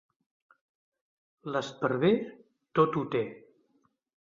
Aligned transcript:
L'esparver 1.57 2.11
tot 2.81 3.01
ho 3.03 3.07
té. 3.17 3.25